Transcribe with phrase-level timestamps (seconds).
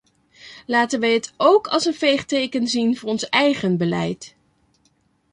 [0.65, 4.35] Laten wij het ook als een veeg teken zien voor ons eigen beleid.